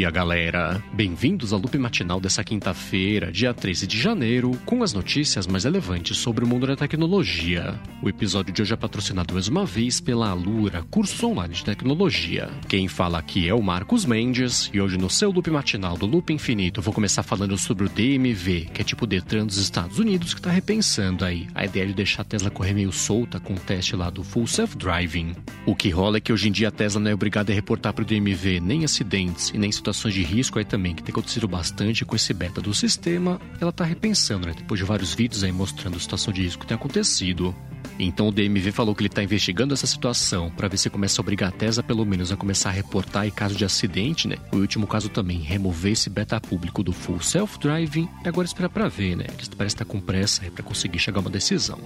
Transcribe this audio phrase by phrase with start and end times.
[0.00, 0.82] dia, galera!
[0.94, 6.16] Bem-vindos ao loop matinal dessa quinta-feira, dia 13 de janeiro, com as notícias mais relevantes
[6.16, 7.78] sobre o mundo da tecnologia.
[8.02, 12.48] O episódio de hoje é patrocinado mais uma vez pela Alura, cursos online de tecnologia.
[12.66, 16.32] Quem fala aqui é o Marcos Mendes, e hoje no seu loop matinal do Loop
[16.32, 20.40] Infinito vou começar falando sobre o DMV, que é tipo Detran dos Estados Unidos, que
[20.40, 23.94] tá repensando aí a ideia de deixar a Tesla correr meio solta com o teste
[23.94, 25.34] lá do Full Self-Driving.
[25.66, 27.92] O que rola é que hoje em dia a Tesla não é obrigada a reportar
[27.92, 32.04] pro DMV nem acidentes e nem situações de risco aí também, que tem acontecido bastante
[32.04, 34.54] com esse beta do sistema, ela tá repensando, né?
[34.56, 37.54] Depois de vários vídeos aí mostrando a situação de risco que tem acontecido.
[37.98, 41.22] Então o DMV falou que ele está investigando essa situação para ver se começa a
[41.22, 44.36] obrigar a Tesla pelo menos a começar a reportar em caso de acidente, né?
[44.52, 48.88] O último caso também, remover esse beta público do full self-driving e agora esperar para
[48.88, 49.26] ver, né?
[49.34, 51.78] Eles parecem estar com pressa para conseguir chegar a uma decisão.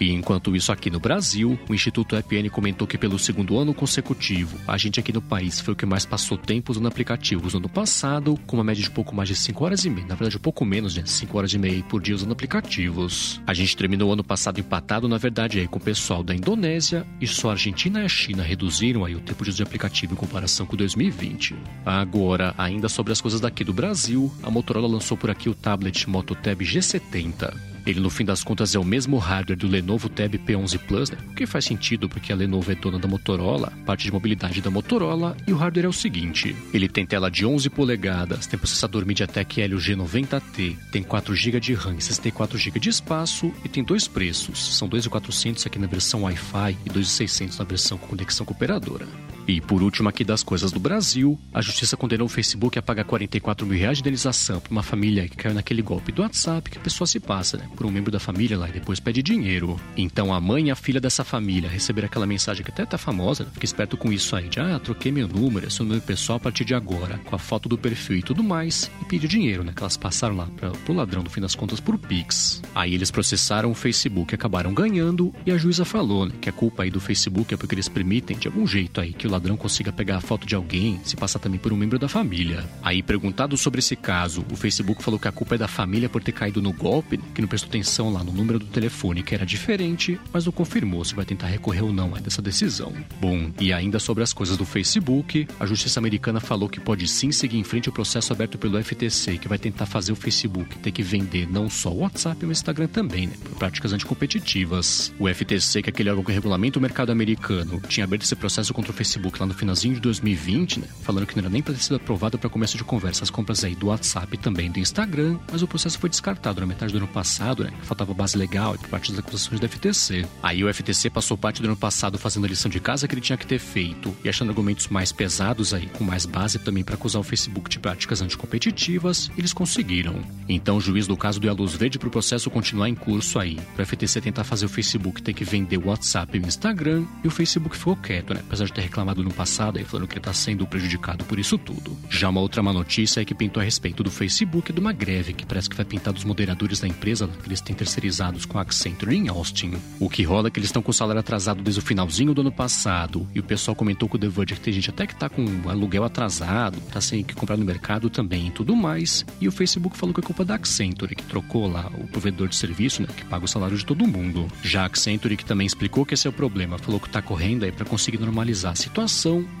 [0.00, 4.58] E enquanto isso aqui no Brasil, o Instituto EPN comentou que pelo segundo ano consecutivo,
[4.66, 7.68] a gente aqui no país foi o que mais passou tempo usando aplicativos no ano
[7.68, 10.40] passado, com uma média de pouco mais de 5 horas e meia, na verdade um
[10.40, 13.42] pouco menos de 5 horas e meia por dia usando aplicativos.
[13.46, 17.06] A gente terminou o ano passado empatado, na verdade, aí com o pessoal da Indonésia,
[17.20, 20.14] e só a Argentina e a China reduziram aí o tempo de uso de aplicativo
[20.14, 21.54] em comparação com 2020.
[21.84, 26.08] Agora, ainda sobre as coisas daqui do Brasil, a Motorola lançou por aqui o tablet
[26.08, 27.52] Moto Tab G70.
[27.86, 31.18] Ele, no fim das contas, é o mesmo hardware do Lenovo Tab P11 Plus, né?
[31.30, 34.70] O que faz sentido porque a Lenovo é dona da Motorola, parte de mobilidade da
[34.70, 39.06] Motorola, e o hardware é o seguinte: ele tem tela de 11 polegadas, tem processador
[39.06, 43.82] MediaTek Helio G90T, tem 4 GB de RAM e 64 GB de espaço e tem
[43.82, 44.76] dois preços.
[44.76, 49.06] São 2.400 aqui na versão Wi-Fi e 2.600 na versão com conexão com operadora.
[49.50, 53.02] E por último aqui das coisas do Brasil, a justiça condenou o Facebook a pagar
[53.02, 56.78] 44 mil reais de indenização para uma família que caiu naquele golpe do WhatsApp que
[56.78, 57.68] a pessoa se passa, né?
[57.74, 59.74] Por um membro da família lá e depois pede dinheiro.
[59.96, 63.42] Então a mãe e a filha dessa família receberam aquela mensagem que até tá famosa,
[63.42, 63.50] né?
[63.52, 66.40] fica esperto com isso aí, de ah, troquei meu número, é seu número pessoal a
[66.40, 69.72] partir de agora, com a foto do perfil e tudo mais, e pediu dinheiro, né?
[69.74, 72.62] Que elas passaram lá pra, pro ladrão, no fim das contas, por Pix.
[72.72, 76.34] Aí eles processaram o Facebook, acabaram ganhando, e a juíza falou, né?
[76.40, 79.26] Que a culpa aí do Facebook é porque eles permitem, de algum jeito aí, que
[79.26, 82.08] o ladrão consiga pegar a foto de alguém, se passar também por um membro da
[82.08, 82.64] família.
[82.82, 86.22] Aí, perguntado sobre esse caso, o Facebook falou que a culpa é da família por
[86.22, 89.46] ter caído no golpe, que não prestou atenção lá no número do telefone, que era
[89.46, 92.92] diferente, mas não confirmou se vai tentar recorrer ou não a dessa decisão.
[93.20, 97.30] Bom, e ainda sobre as coisas do Facebook, a justiça americana falou que pode sim
[97.30, 100.90] seguir em frente o processo aberto pelo FTC, que vai tentar fazer o Facebook ter
[100.90, 105.12] que vender não só o WhatsApp, mas o Instagram também, né, por práticas anticompetitivas.
[105.18, 108.72] O FTC, que é aquele órgão que regulamenta o mercado americano, tinha aberto esse processo
[108.72, 110.86] contra o Facebook lá no finalzinho de 2020, né?
[111.02, 113.64] Falando que não era nem para ter sido aprovado para começo de conversa as compras
[113.64, 116.98] aí do WhatsApp e também do Instagram, mas o processo foi descartado na metade do
[116.98, 117.72] ano passado, né?
[117.82, 120.26] Faltava base legal e por parte das acusações do FTC.
[120.42, 123.20] Aí o FTC passou parte do ano passado fazendo a lição de casa que ele
[123.20, 126.94] tinha que ter feito e achando argumentos mais pesados aí, com mais base também para
[126.94, 130.20] acusar o Facebook de práticas anticompetitivas, eles conseguiram.
[130.48, 133.38] Então o juiz do caso deu a luz verde para o processo continuar em curso
[133.38, 136.46] aí, para o FTC tentar fazer o Facebook ter que vender o WhatsApp e o
[136.46, 138.40] Instagram, e o Facebook ficou quieto, né?
[138.46, 141.96] Apesar de ter reclamado no passado aí, falando que está sendo prejudicado por isso tudo.
[142.08, 144.92] Já uma outra má notícia é que pintou a respeito do Facebook e de uma
[144.92, 148.58] greve que parece que vai pintar dos moderadores da empresa que eles têm terceirizados com
[148.58, 149.74] a Accenture em Austin.
[149.98, 152.40] O que rola é que eles estão com o salário atrasado desde o finalzinho do
[152.40, 155.14] ano passado, e o pessoal comentou com o The Verge que tem gente até que
[155.14, 159.48] tá com aluguel atrasado, tá sem que comprar no mercado também e tudo mais, e
[159.48, 163.02] o Facebook falou que é culpa da Accenture, que trocou lá o provedor de serviço,
[163.02, 164.46] né, que paga o salário de todo mundo.
[164.62, 167.64] Já a Accenture, que também explicou que esse é o problema, falou que tá correndo
[167.64, 168.99] aí para conseguir normalizar a situação,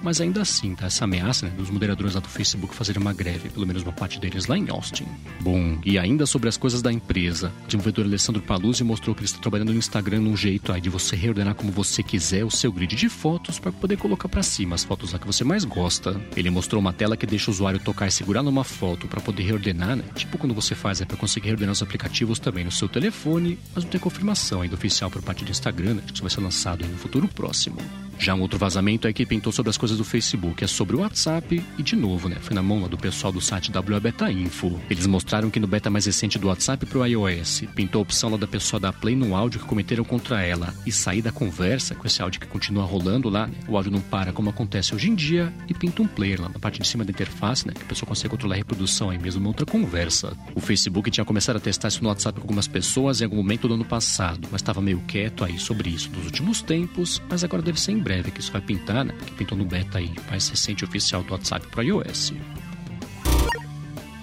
[0.02, 0.86] mas ainda assim, tá?
[0.86, 4.18] Essa ameaça né, dos moderadores lá do Facebook fazerem uma greve, pelo menos uma parte
[4.18, 5.06] deles lá em Austin.
[5.40, 9.26] Bom, e ainda sobre as coisas da empresa, o desenvolvedor Alessandro Paluzzi mostrou que ele
[9.26, 12.72] está trabalhando no Instagram num jeito aí de você reordenar como você quiser o seu
[12.72, 16.20] grid de fotos para poder colocar para cima as fotos lá que você mais gosta.
[16.36, 19.42] Ele mostrou uma tela que deixa o usuário tocar e segurar numa foto para poder
[19.42, 20.04] reordenar, né?
[20.14, 23.84] Tipo quando você faz é para conseguir reordenar os aplicativos também no seu telefone, mas
[23.84, 26.02] não tem confirmação ainda oficial por parte do Instagram, né?
[26.06, 27.78] que isso vai ser lançado no futuro próximo.
[28.20, 30.98] Já um outro vazamento é que pintou sobre as coisas do Facebook, é sobre o
[31.00, 32.36] WhatsApp e de novo, né?
[32.38, 33.72] Foi na mão lá do pessoal do site
[34.02, 34.78] Beta Info.
[34.90, 38.36] Eles mostraram que no beta mais recente do WhatsApp pro iOS, pintou a opção lá
[38.36, 42.06] da pessoa dar play no áudio que cometeram contra ela e sair da conversa com
[42.06, 43.54] esse áudio que continua rolando lá, né?
[43.66, 46.58] O áudio não para como acontece hoje em dia e pinta um player lá na
[46.58, 47.72] parte de cima da interface, né?
[47.72, 50.36] Que a pessoa consegue controlar a reprodução aí mesmo outra conversa.
[50.54, 53.66] O Facebook tinha começado a testar isso no WhatsApp com algumas pessoas em algum momento
[53.66, 57.62] do ano passado, mas estava meio quieto aí sobre isso nos últimos tempos, mas agora
[57.62, 59.14] deve ser em breve breve que isso vai pintar, né?
[59.24, 62.32] Que pintou no beta aí, mais recente oficial do WhatsApp para iOS.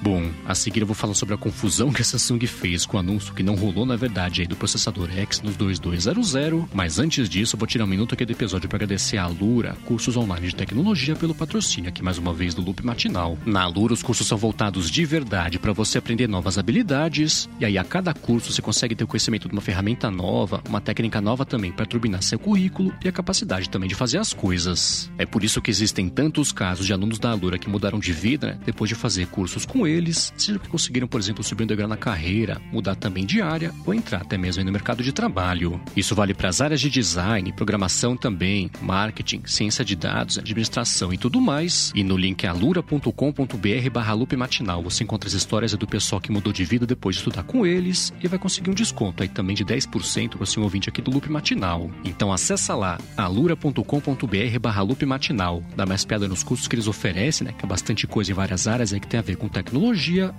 [0.09, 2.99] Bom, a seguir eu vou falar sobre a confusão que a Samsung fez com o
[3.01, 6.33] anúncio que não rolou na verdade aí do processador Exynos 2200,
[6.73, 9.75] mas antes disso eu vou tirar um minuto aqui do episódio para agradecer a Alura,
[9.83, 13.37] cursos online de tecnologia pelo patrocínio aqui mais uma vez do Loop Matinal.
[13.45, 17.77] Na Alura os cursos são voltados de verdade para você aprender novas habilidades e aí
[17.77, 21.45] a cada curso você consegue ter o conhecimento de uma ferramenta nova, uma técnica nova
[21.45, 25.11] também para turbinar seu currículo e a capacidade também de fazer as coisas.
[25.17, 28.47] É por isso que existem tantos casos de alunos da Alura que mudaram de vida
[28.47, 29.96] né, depois de fazer cursos com eles,
[30.37, 33.93] seja que conseguiram, por exemplo, subir um degrau na carreira, mudar também de área ou
[33.93, 35.79] entrar até mesmo no mercado de trabalho.
[35.95, 41.17] Isso vale para as áreas de design, programação também, marketing, ciência de dados, administração e
[41.17, 41.91] tudo mais.
[41.95, 46.65] E no link alura.com.br barra matinal você encontra as histórias do pessoal que mudou de
[46.65, 50.29] vida depois de estudar com eles e vai conseguir um desconto aí também de 10%
[50.29, 51.89] para você um ouvinte aqui do Loop Matinal.
[52.03, 55.63] Então acessa lá alura.com.br barra matinal.
[55.75, 57.53] Dá mais piada nos cursos que eles oferecem, né?
[57.53, 59.86] Que é bastante coisa em várias áreas aí que tem a ver com tecnologia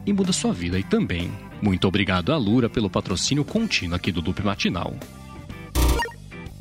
[0.06, 1.30] e muda sua vida aí também.
[1.60, 4.94] Muito obrigado a Lura pelo patrocínio contínuo aqui do Loop Matinal.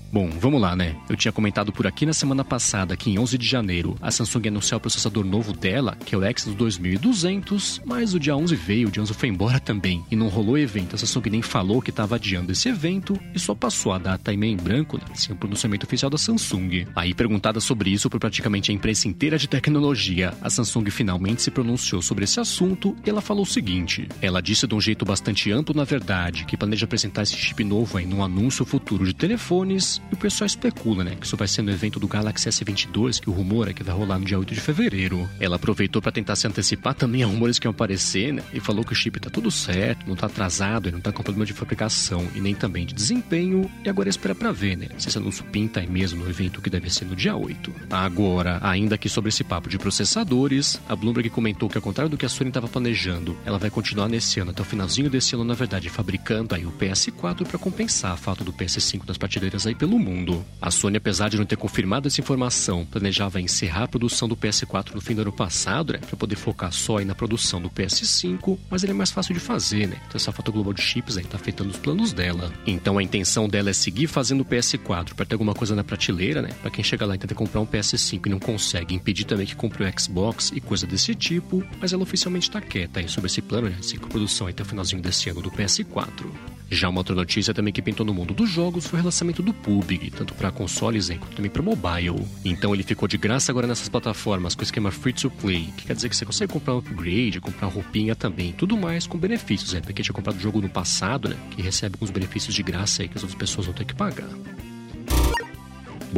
[0.09, 0.95] Bom, vamos lá, né?
[1.09, 4.45] Eu tinha comentado por aqui na semana passada que em 11 de janeiro a Samsung
[4.45, 8.55] ia anunciar o processador novo dela, que é o Exynos 2200, mas o dia 11
[8.55, 10.95] veio, o dia 11 foi embora também e não rolou evento.
[10.95, 14.37] A Samsung nem falou que estava adiando esse evento e só passou a data em
[14.37, 15.03] meio em branco, né?
[15.13, 16.87] sem o pronunciamento oficial da Samsung.
[16.95, 21.51] Aí, perguntada sobre isso por praticamente a imprensa inteira de tecnologia, a Samsung finalmente se
[21.51, 25.51] pronunciou sobre esse assunto e ela falou o seguinte: ela disse de um jeito bastante
[25.51, 29.96] amplo, na verdade, que planeja apresentar esse chip novo aí num anúncio futuro de telefones
[30.11, 33.29] e o pessoal especula, né, que isso vai ser no evento do Galaxy S22, que
[33.29, 35.29] o rumor é que vai rolar no dia 8 de fevereiro.
[35.39, 38.83] Ela aproveitou para tentar se antecipar também a rumores que iam aparecer, né, e falou
[38.83, 41.53] que o chip tá tudo certo, não tá atrasado, ele não tá com problema de
[41.53, 45.43] fabricação e nem também de desempenho, e agora espera para ver, né, se esse anúncio
[45.45, 47.73] pinta aí mesmo no evento que deve ser no dia 8.
[47.89, 52.17] Agora, ainda que sobre esse papo de processadores, a Bloomberg comentou que ao contrário do
[52.17, 55.43] que a Sony estava planejando, ela vai continuar nesse ano até o finalzinho desse ano,
[55.43, 59.75] na verdade, fabricando aí o PS4 para compensar a falta do PS5 nas prateleiras aí
[59.75, 60.45] pelo pelo mundo.
[60.61, 64.93] A Sony, apesar de não ter confirmado essa informação, planejava encerrar a produção do PS4
[64.93, 68.83] no fim do ano passado, né, para poder focar só na produção do PS5, mas
[68.83, 69.95] ele é mais fácil de fazer, né?
[70.07, 72.51] Então essa falta global de chips aí tá afetando os planos dela.
[72.65, 76.41] Então a intenção dela é seguir fazendo o PS4 para ter alguma coisa na prateleira,
[76.41, 76.49] né?
[76.61, 79.55] Para quem chega lá e tenta comprar um PS5 e não consegue, impedir também que
[79.55, 83.41] compre o Xbox e coisa desse tipo, mas ela oficialmente tá quieta aí sobre esse
[83.41, 83.77] plano, né?
[83.81, 86.56] Seguir produção até o finalzinho desse ano do PS4.
[86.69, 89.53] Já uma outra notícia também que pintou no mundo dos jogos foi o relançamento do
[89.53, 92.25] PUBG, tanto para consoles quanto também para mobile.
[92.43, 95.85] Então ele ficou de graça agora nessas plataformas com o esquema free to play, que
[95.85, 99.73] quer dizer que você consegue comprar um upgrade, comprar roupinha também, tudo mais com benefícios,
[99.73, 103.01] é, porque tinha comprado o jogo no passado, né, que recebe alguns benefícios de graça
[103.01, 104.27] aí que as outras pessoas vão ter que pagar.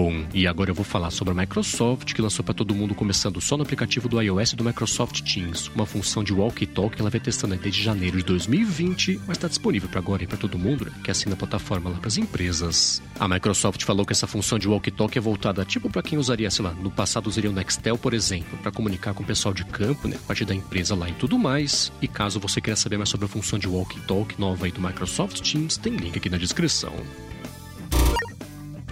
[0.01, 3.41] Bom, e agora eu vou falar sobre a Microsoft, que lançou para todo mundo começando
[3.41, 7.19] só no aplicativo do iOS do Microsoft Teams, uma função de walkie-talkie que ela vem
[7.19, 10.93] testando desde janeiro de 2020, mas está disponível para agora e para todo mundo né,
[11.03, 13.03] que assina a plataforma lá para as empresas.
[13.19, 16.63] A Microsoft falou que essa função de walkie-talkie é voltada tipo para quem usaria, sei
[16.63, 20.07] lá, no passado usaria o Nextel, por exemplo, para comunicar com o pessoal de campo,
[20.07, 21.91] né, a partir da empresa lá e tudo mais.
[22.01, 25.41] E caso você queira saber mais sobre a função de walkie-talkie nova aí do Microsoft
[25.41, 26.93] Teams, tem link aqui na descrição.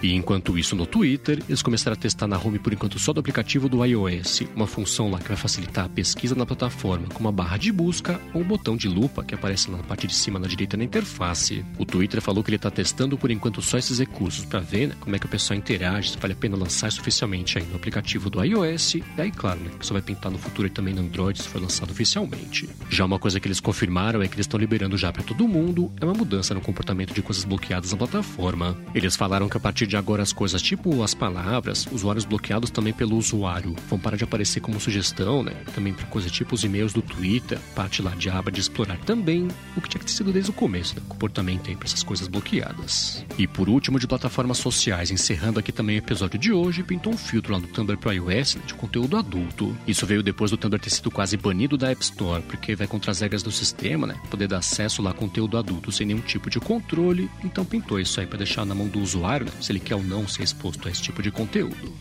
[0.02, 3.20] E enquanto isso no Twitter, eles começaram a testar na home por enquanto só do
[3.20, 7.32] aplicativo do iOS, uma função lá que vai facilitar a pesquisa na plataforma com uma
[7.32, 10.38] barra de busca ou um botão de lupa que aparece lá na parte de cima
[10.38, 11.64] na direita na interface.
[11.78, 14.94] O Twitter falou que ele está testando por enquanto só esses recursos para ver né,
[15.00, 17.76] como é que o pessoal interage, se vale a pena lançar isso oficialmente aí no
[17.76, 18.94] aplicativo do iOS.
[18.94, 21.48] E aí, claro, né, que isso vai pintar no futuro e também no Android se
[21.48, 22.68] for lançado oficialmente.
[22.88, 25.90] Já uma coisa que eles confirmaram é que eles estão liberando já para todo mundo
[26.00, 28.76] é uma mudança no comportamento de coisas bloqueadas na plataforma.
[28.94, 32.92] Eles falaram que a partir de agora as coisas, tipo as palavras, usuários bloqueados também
[32.92, 35.52] pelo usuário, vão parar de aparecer como sugestão, né?
[35.74, 39.48] Também para coisas tipo os e-mails do Twitter, parte lá de aba de explorar também,
[39.76, 41.02] o que tinha que ter sido desde o começo, né?
[41.08, 43.24] Comportamento aí para essas coisas bloqueadas.
[43.38, 47.16] E por último, de plataformas sociais, encerrando aqui também o episódio de hoje, pintou um
[47.16, 49.74] filtro lá no Tumblr pro iOS né, de conteúdo adulto.
[49.86, 53.10] Isso veio depois do Tumblr ter sido quase banido da App Store, porque vai contra
[53.10, 54.20] as regras do sistema, né?
[54.30, 58.20] Poder dar acesso lá a conteúdo adulto sem nenhum tipo de controle, então pintou isso
[58.20, 59.52] aí para deixar na mão do usuário, né?
[59.60, 61.92] Se ele quer ou não ser exposto a esse tipo de conteúdo.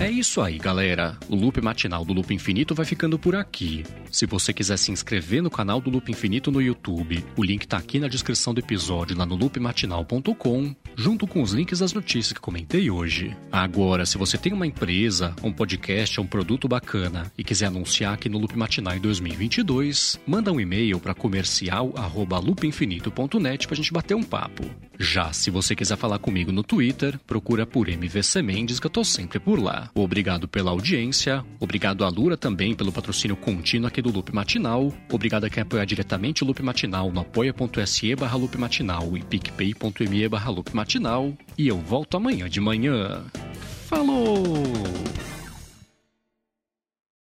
[0.00, 1.18] É isso aí, galera.
[1.28, 3.84] O loop matinal do Loop Infinito vai ficando por aqui.
[4.10, 7.76] Se você quiser se inscrever no canal do Loop Infinito no YouTube, o link tá
[7.76, 12.40] aqui na descrição do episódio lá no loopmatinal.com, junto com os links das notícias que
[12.40, 13.34] comentei hoje.
[13.50, 18.28] Agora, se você tem uma empresa, um podcast um produto bacana e quiser anunciar aqui
[18.28, 24.62] no Loop Matinal em 2022, manda um e-mail para comercial@loopinfinito.net pra gente bater um papo.
[24.98, 29.02] Já se você quiser falar comigo no Twitter, procura por MVC Mendes que eu tô
[29.02, 29.90] sempre por lá.
[29.94, 35.44] Obrigado pela audiência, obrigado a Lura também pelo patrocínio contínuo aqui do Loop Matinal, obrigado
[35.44, 40.50] a quem apoiar diretamente o Loop Matinal no apoia.se barra Loop Matinal e picpay.me barra
[40.50, 43.22] Loop Matinal e eu volto amanhã de manhã.
[43.86, 44.44] Falou!